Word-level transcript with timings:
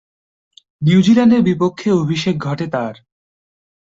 নিউজিল্যান্ডের 0.81 1.41
বিপক্ষে 1.41 1.89
অভিষেক 1.93 2.35
ঘটে 2.37 2.67
তার। 2.67 2.95